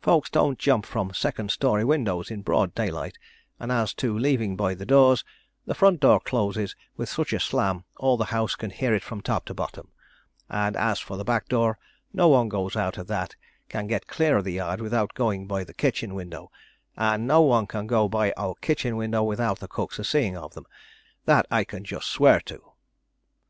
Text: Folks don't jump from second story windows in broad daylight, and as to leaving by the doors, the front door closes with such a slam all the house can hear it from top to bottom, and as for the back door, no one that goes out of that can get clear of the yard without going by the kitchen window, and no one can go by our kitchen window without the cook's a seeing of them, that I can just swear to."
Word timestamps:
Folks 0.00 0.30
don't 0.30 0.58
jump 0.58 0.86
from 0.86 1.12
second 1.12 1.50
story 1.50 1.84
windows 1.84 2.30
in 2.30 2.40
broad 2.40 2.74
daylight, 2.74 3.18
and 3.60 3.70
as 3.70 3.92
to 3.92 4.18
leaving 4.18 4.56
by 4.56 4.72
the 4.74 4.86
doors, 4.86 5.24
the 5.66 5.74
front 5.74 6.00
door 6.00 6.18
closes 6.20 6.74
with 6.96 7.10
such 7.10 7.34
a 7.34 7.38
slam 7.38 7.84
all 7.98 8.16
the 8.16 8.24
house 8.32 8.54
can 8.56 8.70
hear 8.70 8.94
it 8.94 9.02
from 9.02 9.20
top 9.20 9.44
to 9.44 9.52
bottom, 9.52 9.88
and 10.48 10.74
as 10.74 11.00
for 11.00 11.18
the 11.18 11.22
back 11.24 11.48
door, 11.50 11.78
no 12.14 12.28
one 12.28 12.46
that 12.48 12.52
goes 12.52 12.76
out 12.76 12.96
of 12.96 13.08
that 13.08 13.36
can 13.68 13.86
get 13.86 14.06
clear 14.06 14.38
of 14.38 14.44
the 14.44 14.52
yard 14.54 14.80
without 14.80 15.12
going 15.12 15.46
by 15.46 15.64
the 15.64 15.74
kitchen 15.74 16.14
window, 16.14 16.50
and 16.96 17.26
no 17.26 17.42
one 17.42 17.66
can 17.66 17.86
go 17.86 18.08
by 18.08 18.32
our 18.38 18.54
kitchen 18.62 18.96
window 18.96 19.22
without 19.22 19.58
the 19.58 19.68
cook's 19.68 19.98
a 19.98 20.02
seeing 20.04 20.34
of 20.34 20.54
them, 20.54 20.64
that 21.26 21.44
I 21.50 21.64
can 21.64 21.84
just 21.84 22.08
swear 22.08 22.40
to." 22.46 22.72